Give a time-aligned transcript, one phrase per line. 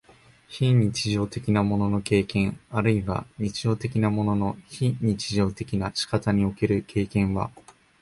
[0.47, 7.51] 非日常的なものの経験あるいは日常的なものの非日常的な仕方における経験は、